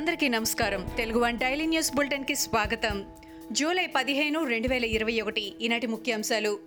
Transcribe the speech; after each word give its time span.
అందరికీ 0.00 0.28
నమస్కారం. 0.28 0.88
Telugu 0.96 1.18
one 1.18 1.38
daily 1.38 1.66
news 1.66 1.94
బులెటిన్కి 1.94 2.34
స్వాగతం. 2.34 3.04
జూలై 3.52 3.86
పదిహేను 3.86 4.44
రెండు 4.44 4.68
వేల 4.68 4.84
ఇరవై 4.84 5.20
ఒకటి 5.20 5.52
ఈనాటి 5.60 5.86
ముఖ్యాంశాలు. 5.86 6.58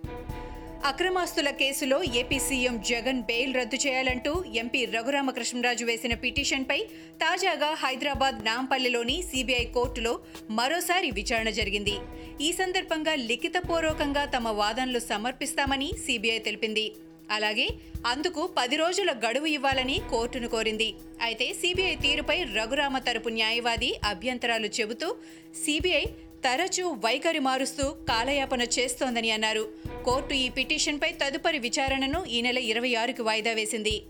అక్రమాస్తుల 0.84 1.50
కేసులో 1.50 2.02
ఏపీ 2.02 2.38
సీఎం 2.38 2.80
జగన్ 2.80 3.22
బెయిల్ 3.22 3.54
రద్దు 3.54 3.76
చేయాలంటూ 3.76 4.44
ఎంపీ 4.54 4.84
రఘురామకృష్ణరాజు 4.84 5.84
వేసిన 5.84 6.14
పిటిషన్పై 6.14 6.78
తాజాగా 7.16 7.74
హైదరాబాద్ 7.74 8.44
నాంపల్లిలోని 8.44 9.22
సీబీఐ 9.22 9.64
కోర్టులో 9.64 10.18
మరోసారి 10.50 11.10
విచారణ 11.10 11.50
జరిగింది. 11.50 11.94
ఈ 12.40 12.52
సందర్భంగా 12.52 13.14
లిఖితపూర్వకంగా 13.14 14.24
తమ 14.24 14.48
వాదనలు 14.48 14.98
సమర్పిస్తామని 14.98 15.92
సీబీఐ 16.06 16.38
తెలిపింది. 16.38 16.92
అలాగే 17.30 17.68
అందుకు 18.06 18.50
పది 18.56 18.76
రోజుల 18.76 19.12
గడువు 19.12 19.46
ఇవ్వాలని 19.46 20.00
కోర్టును 20.10 20.48
కోరింది. 20.48 20.94
అయితే 21.22 21.52
సిబిఐ 21.52 21.94
తీరుపై 21.94 22.42
రఘురామ 22.42 22.98
తరపు 22.98 23.28
న్యాయవాది 23.28 23.94
అభ్యంతరాలు 24.04 24.66
చెబుతూ 24.66 25.16
సిబిఐ 25.64 26.04
తరచూ 26.44 26.90
వైఖరి 26.90 27.38
మారుస్తూ 27.38 27.90
కాలయాపన 27.90 28.62
చేస్తోందని 28.62 29.30
అన్నారు. 29.30 29.68
కోర్టు 30.04 30.34
ఈ 30.34 30.48
పిటిషన్పై 30.48 31.12
తదుపరి 31.12 31.58
విచారణను 31.58 32.24
ఈ 32.24 32.40
నెల 32.40 32.58
ఇరవై 32.58 32.94
ఆరుకి 32.94 33.22
వాయిదా 33.22 33.52
వేసింది. 33.52 34.02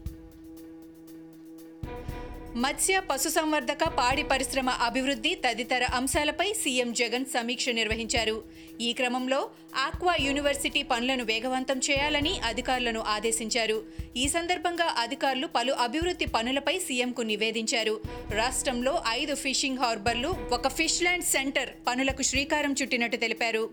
మత్స్య 2.62 2.96
పశుసంవర్ధక 3.10 3.84
పాడి 3.98 4.22
పరిశ్రమ 4.22 4.70
అభివృద్ధి 4.86 5.30
తదితర 5.44 5.84
అంశాలపై 5.98 6.46
సీఎం 6.52 6.90
జగన్ 6.92 7.24
సమీక్ష 7.32 7.68
నిర్వహించారు. 7.78 8.36
ఈ 8.80 8.90
క్రమంలో 8.92 9.40
ఆక్వా 9.86 10.14
యూనివర్సిటీ 10.20 10.82
పనులను 10.82 11.24
వేగవంతం 11.24 11.78
చేయాలని 11.78 12.34
అధికారులను 12.50 13.00
ఆదేశించారు. 13.14 13.78
ఈ 14.16 14.26
సందర్భంగా 14.28 14.86
అధికారులు 15.04 15.46
పలు 15.46 15.72
అభివృద్ధి 15.86 16.26
పనులపై 16.26 16.76
సీఎంకు 16.78 17.22
నివేదించారు. 17.22 18.00
రాష్ట్రంలో 18.40 18.94
ఐదు 19.08 19.34
ఫిషింగ్ 19.34 19.78
హార్బర్లు 19.78 20.30
ఒక 20.52 20.68
ఫిష్ 20.68 21.02
ల్యాండ్ 21.02 21.28
సెంటర్ 21.34 21.72
పనులకు 21.88 22.22
శ్రీకారం 22.22 22.74
చుట్టినట్టు 22.82 23.16
తెలిపారు. 23.16 23.64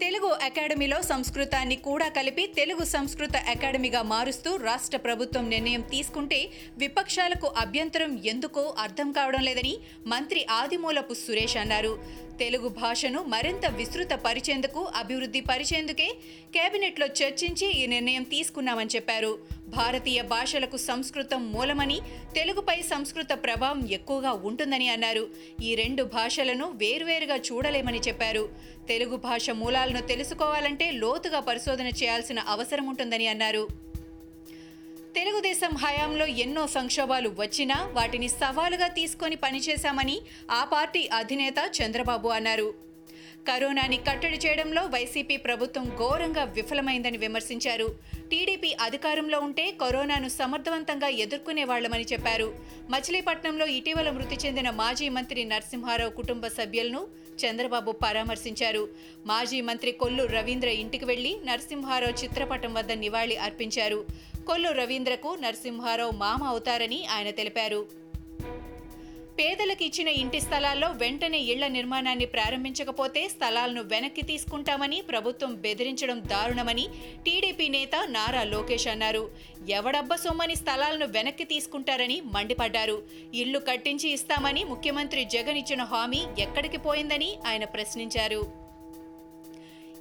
తెలుగు 0.00 0.28
అకాడమీలో 0.46 1.02
సంస్కృతాన్ని 1.02 1.76
కూడా 1.76 2.06
కలిపి 2.08 2.44
తెలుగు 2.56 2.84
సంస్కృత 2.84 3.36
అకాడమీగా 3.36 4.02
మారుస్తూ 4.02 4.50
రాష్ట్ర 4.56 4.98
ప్రభుత్వం 4.98 5.50
నిర్ణయం 5.50 5.80
తీసుకుంటే 5.80 6.38
విపక్షాలకు 6.78 7.46
అభ్యంతరం 7.56 8.12
ఎందుకో 8.24 8.64
అర్థం 8.78 9.12
కావడం 9.12 9.42
లేదని 9.42 9.74
మంత్రి 10.06 10.46
ఆదిమూలపు 10.50 11.14
సురేష్ 11.14 11.56
అన్నారు. 11.56 11.92
తెలుగు 12.38 12.68
భాషను 12.68 13.22
మరింత 13.22 13.66
విస్తృత 13.66 14.12
పరిచేందుకు 14.26 14.82
అభివృద్ధి 14.96 15.40
పరిచేందుకే 15.40 16.08
కేబినెట్లో 16.54 17.06
చర్చించి 17.20 17.68
ఈ 17.82 17.86
నిర్ణయం 17.86 18.22
తీసుకున్నామని 18.22 18.94
చెప్పారు. 18.96 19.32
భారతీయ 19.68 20.22
భాషలకు 20.22 20.76
సంస్కృతం 20.76 21.52
మూలమని 21.52 22.00
తెలుగుపై 22.34 22.82
సంస్కృత 22.82 23.28
ప్రభావం 23.32 23.88
ఎక్కువగా 23.90 24.32
ఉంటుందని 24.32 24.88
అన్నారు. 24.88 25.28
ఈ 25.62 25.74
రెండు 25.74 26.02
భాషలను 26.02 26.70
వేర్వేరుగా 26.70 27.36
చూడలేమని 27.36 27.98
చెప్పారు. 27.98 28.48
తెలుగు 28.88 29.16
భాష 29.16 29.50
మూలాలను 29.50 30.00
తెలుసుకోవాలంటే 30.00 30.90
లోతుగా 30.90 31.40
పరిశోధన 31.40 31.86
చేయాల్సిన 31.86 32.38
అవసరం 32.38 32.86
ఉంటుందని 32.86 33.26
అన్నారు. 33.26 33.68
తెలుగుదేశం 35.14 35.76
హయాంలో 35.76 36.26
ఎన్నో 36.26 36.66
సంక్షోభాలు 36.66 37.34
వచ్చినా 37.38 37.90
వాటిని 37.92 38.28
సవాలుగా 38.28 38.88
తీసుకొని 38.88 39.36
పనిచేశామని 39.36 40.20
ఆ 40.50 40.64
పార్టీ 40.64 41.08
అధినేత 41.16 41.70
చంద్రబాబు 41.82 42.28
అన్నారు. 42.28 42.87
కరోనాని 43.48 43.96
కట్టడి 43.96 44.36
చేయడంలో 44.36 44.82
వైసీపీ 44.82 45.36
ప్రభుత్వం 45.36 45.84
ఘోరంగా 45.84 46.44
విఫలమైందని 46.44 47.18
విమర్శించారు. 47.18 47.94
టీడీపీ 48.30 48.76
అధికారంలో 48.80 49.40
ఉంటే 49.40 49.70
కరోనాను 49.70 50.28
సమర్థవంతంగా 50.28 51.08
ఎదుర్కొనేవాళ్ళమని 51.08 52.06
చెప్పారు. 52.12 52.54
మచిలీపట్నంలో 52.90 53.66
ఇటీవల 53.66 54.10
మృతి 54.10 54.46
చెందిన 54.46 54.70
మాజీ 54.70 55.08
మంత్రి 55.08 55.44
నరసింహారావు 55.44 56.10
కుటుంబ 56.10 56.46
సభ్యులను 56.46 57.06
చంద్రబాబు 57.46 57.92
పరామర్శించారు. 57.92 58.88
మాజీ 59.26 59.60
మంత్రి 59.60 59.92
కొల్లు 59.92 60.24
రవీంద్ర 60.24 60.68
ఇంటికి 60.68 61.04
వెళ్ళి 61.04 61.38
నరసింహారావు 61.44 62.24
చిత్రపటం 62.24 62.74
వద్ద 62.74 62.92
నివాళి 62.92 63.36
అర్పించారు. 63.36 64.06
కొల్లు 64.46 64.70
రవీంద్రకు 64.70 65.36
నరసింహారావు 65.40 66.10
మామ 66.10 66.44
అవుతారని 66.44 67.06
ఆయన 67.06 67.30
తెలిపారు. 67.30 68.07
పేదలకు 69.38 69.82
ఇచ్చిన 69.86 70.10
ఇంటి 70.20 70.38
స్థలాల్లో 70.44 70.86
వెంటనే 71.00 71.40
ఇళ్ళ 71.52 71.64
నిర్మాణాన్ని 71.74 72.26
ప్రారంభించకపోతే 72.34 73.20
స్థలాలను 73.34 73.82
వెనక్కి 73.92 74.22
తీసుకుంటామని 74.30 74.98
ప్రభుత్వం 75.10 75.52
బెదిరించడం 75.64 76.18
దారుణమని 76.32 76.86
టీడీపీ 77.26 77.66
నేత 77.76 77.96
నారా 78.16 78.42
లోకేష్ 78.54 78.88
అన్నారు. 78.94 79.24
ఎవడబ్బ 79.78 80.14
సొమ్మని 80.24 80.56
స్థలాలను 80.62 81.06
వెనక్కి 81.16 81.44
తీసుకుంటారని 81.44 82.20
మండిపడ్డారు. 82.36 82.98
ఇళ్ళు 83.42 83.60
కట్టించి 83.70 84.08
ఇస్తామని 84.18 84.64
ముఖ్యమంత్రి 84.64 85.24
జగన్ 85.36 85.60
ఇచ్చిన 85.64 85.84
హామీ 85.92 86.22
ఎక్కడికి 86.46 86.80
పోయిందని 86.88 87.30
ఆయన 87.46 87.64
ప్రశ్నించారు. 87.76 88.42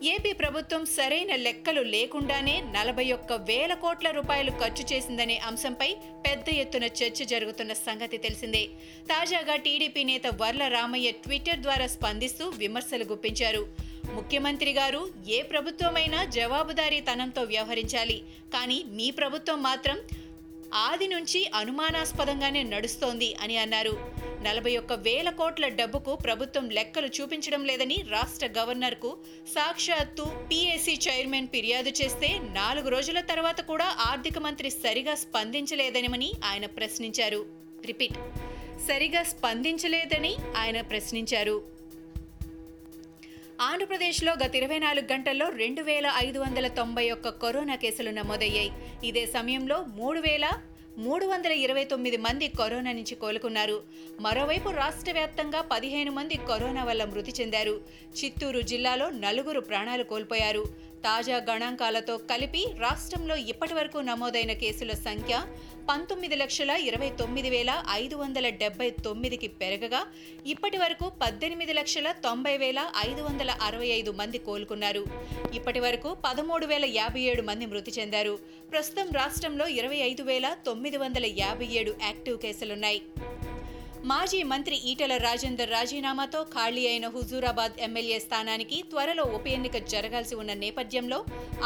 ఏపీ 0.04 0.34
ప్రభుత్వం 0.34 0.86
సరైన 0.86 1.36
లెక్కలు 1.36 1.82
లేకుండానే 1.82 2.62
నలభై 2.62 3.12
ఒక్క 3.12 3.34
వేల 3.34 3.74
కోట్ల 3.74 4.12
రూపాయలు 4.12 4.52
ఖర్చు 4.52 4.86
చేసిందనే 4.94 5.38
అంశంపై 5.38 5.96
పెద్ద 6.28 6.50
ఎత్తున 6.50 6.84
చర్చ 6.84 7.26
జరుగుతున్న 7.26 7.74
సంగతి 7.74 8.18
తెలిసిందే. 8.18 8.68
తాజాగా 9.04 9.56
టీడీపీ 9.56 10.04
నేత 10.04 10.28
వర్ల 10.28 10.68
రామయ్య 10.68 11.12
ట్విట్టర్ 11.12 11.60
ద్వారా 11.60 11.88
స్పందిస్తూ 11.88 12.50
విమర్శలు 12.50 13.04
గుప్పించారు. 13.04 13.68
ముఖ్యమంత్రి 14.14 14.74
గారు 14.74 15.10
ఏ 15.28 15.42
ప్రభుత్వమైనా 15.42 16.26
జవాబుదారీతనంతో 16.26 17.44
వ్యవహరించాలి. 17.44 18.24
కానీ 18.54 18.84
మీ 18.88 19.12
ప్రభుత్వం 19.12 19.64
మాత్రం 19.64 20.00
ఆది 20.74 21.08
నుంచి 21.08 21.52
అనుమానాస్పదంగానే 21.56 22.64
నడుస్తోంది 22.64 23.36
అని 23.42 23.58
అన్నారు. 23.58 24.18
నలభై 24.42 24.78
ఒక్క 24.78 24.94
వేల 24.94 25.30
కోట్ల 25.30 25.68
డబ్బుకు 25.68 26.16
ప్రభుత్వం 26.16 26.70
లెక్కలు 26.70 27.08
చూపించడం 27.08 27.66
లేదని 27.66 27.98
రాష్ట్ర 28.10 28.50
గవర్నర్కు 28.60 29.18
సాక్షాత్తు 29.48 30.24
పీఏసీ 30.24 31.00
చైర్మన్ 31.10 31.48
ఫిర్యాదు 31.48 31.90
చేస్తే 31.90 32.40
నాలుగు 32.40 32.90
రోజుల 32.90 33.20
తర్వాత 33.20 33.62
కూడా 33.62 33.96
ఆర్థిక 34.00 34.38
మంత్రి 34.38 34.70
సరిగా 34.70 35.16
స్పందించలేదనమని 35.16 36.32
ఆయన 36.46 36.66
ప్రశ్నించారు. 36.66 37.46
రిపీట్. 37.86 38.14
సరిగా 38.88 39.24
స్పందించలేదని 39.24 40.36
ఆయన 40.58 40.82
ప్రశ్నించారు. 40.82 41.77
ఆంధ్రప్రదేశ్లో 43.62 44.34
గత 44.34 44.56
ఇరవై 44.56 44.80
నాలుగు 44.80 45.14
గంటల్లో 45.14 45.50
రెండు 45.50 45.82
వేల 45.82 46.14
ఐదు 46.18 46.40
వందల 46.40 46.68
తొంభై 46.68 47.12
ఒక్క 47.12 47.30
కరోనా 47.30 47.76
కేసులు 47.76 48.10
నమోదయ్యాయి. 48.10 48.72
ఇదే 49.04 49.26
సమయంలో 49.26 49.86
మూడు 49.96 50.20
వేల 50.20 50.50
మూడు 50.98 51.26
వందల 51.26 51.52
ఇరవై 51.52 51.84
తొమ్మిది 51.84 52.18
మంది 52.18 52.48
కరోనా 52.48 52.92
నుంచి 52.92 53.16
కోలుకున్నారు. 53.16 53.84
మరోవైపు 54.20 54.70
రాష్ట్ర 54.70 55.12
వ్యాప్తంగా 55.12 55.62
పదిహేను 55.62 56.12
మంది 56.12 56.36
కరోనా 56.36 56.84
వల్ల 56.84 57.04
మృతి 57.06 57.34
చెందారు. 57.42 57.82
చిత్తూరు 58.20 58.62
జిల్లాలో 58.62 59.10
నలుగురు 59.10 59.60
ప్రాణాలు 59.60 60.04
కోల్పోయారు. 60.04 60.66
తాజా 61.06 61.38
గణాంకాలతో 61.50 62.16
కలిపి 62.32 62.62
రాష్ట్రంలో 62.86 63.36
ఇప్పటివరకు 63.52 64.00
నమోదైన 64.10 64.54
కేసుల 64.62 64.94
సంఖ్య 65.08 65.36
పంతొమ్మిది 65.90 66.36
లక్షల 66.42 66.72
ఇరవై 66.88 67.10
తొమ్మిది 67.20 67.50
వేల 67.54 67.72
ఐదు 68.02 68.16
వందల 68.22 68.48
డెబ్బై 68.62 68.88
తొమ్మిదికి 69.06 69.48
పెరగగా 69.60 70.02
ఇప్పటి 70.54 70.78
వరకు 70.84 71.06
పద్దెనిమిది 71.22 71.74
లక్షల 71.80 72.08
తొంభై 72.26 72.56
వేల 72.64 72.80
ఐదు 73.06 73.22
వందల 73.28 73.52
అరవై 73.68 73.90
ఐదు 74.00 74.14
మంది 74.20 74.42
కోలుకున్నారు. 74.48 75.04
ఇప్పటి 75.60 75.82
వరకు 75.86 76.12
పదమూడు 76.26 76.68
వేల 76.74 76.86
యాభై 77.00 77.24
ఏడు 77.32 77.46
మంది 77.52 77.68
మృతి 77.74 77.94
చెందారు. 78.00 78.36
ప్రస్తుతం 78.74 79.10
రాష్ట్రంలో 79.22 79.68
ఇరవై 79.80 80.02
ఐదు 80.10 80.26
వేల 80.32 80.50
తొమ్మిది 80.66 81.00
వందల 81.06 81.26
యాభై 81.44 81.70
ఏడు 81.82 81.94
యాక్టివ్ 82.08 82.40
కేసులున్నాయి. 82.46 83.02
మాజీ 84.10 84.40
మంత్రి 84.50 84.76
ఈటల 84.90 85.14
రాజేందర్ 85.18 85.72
రాజీనామాతో 85.76 86.40
ఖాళీ 86.56 86.84
అయిన 86.88 87.06
హుజూరాబాద్ 87.16 87.80
ఎమ్మెల్యే 87.86 88.18
స్థానానికి 88.26 88.78
త్వరలో 88.92 89.24
ఉప 89.38 89.46
ఎన్నిక 89.56 89.78
జరగాల్సి 89.94 90.36
ఉన్న 90.42 90.54
నేపథ్యంలో 90.64 91.20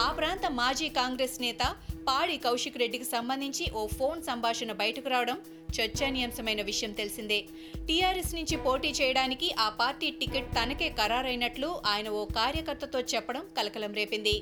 ఆ 0.04 0.08
ప్రాంత 0.20 0.46
మాజీ 0.60 0.88
కాంగ్రెస్ 1.00 1.36
నేత 1.42 1.64
పాడి 2.08 2.38
కౌశిక్ 2.38 2.80
రెడ్డికి 2.84 3.08
సంబంధించి 3.12 3.66
ఓ 3.82 3.84
ఫోన్ 3.98 4.22
సంభాషణ 4.30 4.72
బయటకు 4.82 5.10
రావడం 5.10 5.38
చర్చనీయాంశమైన 5.76 6.62
విషయం 6.70 6.94
తెలిసిందే. 7.02 7.40
టీఆర్ఎస్ 7.88 8.34
నుంచి 8.36 8.56
పోటీ 8.66 8.90
చేయడానికి 9.02 9.50
ఆ 9.66 9.70
పార్టీ 9.82 10.10
టికెట్ 10.22 10.50
తనకే 10.58 10.90
ఖరారైనట్లు 11.02 11.70
ఆయన 11.94 12.10
ఓ 12.22 12.24
కార్యకర్తతో 12.40 13.02
చెప్పడం 13.14 13.46
కలకలం 13.58 13.94
రేపింది. 13.94 14.36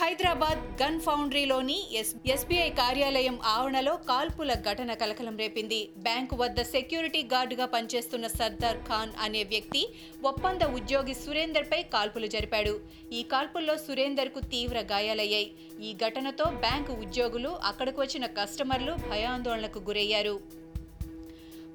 హైదరాబాద్ 0.00 0.60
గన్ 0.80 1.00
ఫౌండరీలోని 1.04 1.76
ఎస్ 2.00 2.12
ఎస్బీఐ 2.34 2.68
కార్యాలయం 2.78 3.34
ఆవరణలో 3.52 3.94
కాల్పుల 4.10 4.52
ఘటన 4.70 4.94
కలకలం 5.00 5.34
రేపింది. 5.42 5.80
బ్యాంకు 6.06 6.34
వద్ద 6.42 6.62
సెక్యూరిటీ 6.74 7.20
గార్డుగా 7.32 7.66
పనిచేస్తున్న 7.74 8.26
సర్దార్ 8.36 8.80
ఖాన్ 8.88 9.12
అనే 9.24 9.42
వ్యక్తి 9.52 9.82
ఒప్పంద 10.30 10.62
ఉద్యోగి 10.78 11.16
సురేందర్పై 11.24 11.80
కాల్పులు 11.94 12.30
జరిపాడు. 12.36 12.74
ఈ 13.18 13.20
కాల్పుల్లో 13.32 13.74
సురేందర్కు 13.86 14.42
తీవ్ర 14.54 14.80
గాయాలయ్యాయి. 14.94 15.50
ఈ 15.88 15.92
ఘటనతో 16.06 16.46
బ్యాంకు 16.64 16.94
ఉద్యోగులు 17.04 17.52
అక్కడికి 17.72 18.00
వచ్చిన 18.04 18.26
కస్టమర్లు 18.40 18.94
భయాందోళనకు 19.10 19.82
గురయ్యారు. 19.90 20.36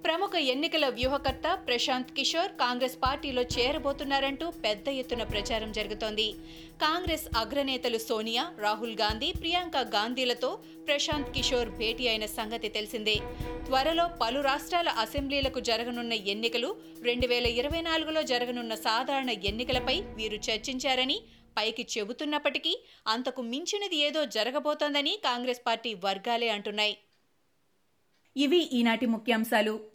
ప్రముఖ 0.06 0.36
ఎన్నికల 0.54 0.86
వ్యూహకర్త 0.88 1.48
ప్రశాంత్ 1.68 2.12
కిషోర్ 2.18 2.52
కాంగ్రెస్ 2.60 2.98
పార్టీలో 3.04 3.44
చేరబోతున్నారంటూ 3.54 4.50
పెద్ద 4.66 4.88
ఎత్తున 5.02 5.24
ప్రచారం 5.32 5.70
జరుగుతోంది. 5.78 6.26
కాంగ్రెస్ 6.84 7.26
అగ్రనేతలు 7.38 8.00
సోనియా 8.04 8.44
రాహుల్ 8.60 8.94
గాంధీ 9.02 9.30
ప్రియాంక 9.40 9.78
గాంధీలతో 9.96 10.50
ప్రశాంత్ 10.88 11.32
కిషోర్ 11.38 11.72
భేటీ 11.80 12.06
అయిన 12.08 12.28
సంగతి 12.36 12.70
తెలిసిందే. 12.78 13.16
త్వరలో 13.66 14.06
పలు 14.22 14.42
రాష్ట్రాల 14.50 14.90
అసెంబ్లీలకు 15.06 15.60
జరగనున్న 15.70 16.14
ఎన్నికలు 16.36 16.70
రెండు 17.02 17.28
వేల 17.28 17.50
ఇరవై 17.62 17.82
నాలుగులో 17.82 18.24
జరగనున్న 18.34 18.76
సాధారణ 18.86 19.32
ఎన్నికలపై 19.52 19.98
వీరు 20.20 20.40
చర్చించారని 20.50 21.18
పైకి 21.58 21.86
చెబుతున్నప్పటికీ 21.96 22.76
అంతకు 23.08 23.42
మించినది 23.52 24.00
ఏదో 24.10 24.24
జరగబోతోందని 24.38 25.16
కాంగ్రెస్ 25.26 25.64
పార్టీ 25.68 25.94
వర్గాలే 26.08 26.50
అంటున్నాయి. 26.50 26.96
ఇవి 28.36 28.64
ఈనాటి 28.78 29.06
ముఖ్యాంశాలు. 29.06 29.95